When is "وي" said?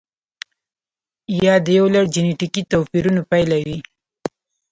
3.65-3.77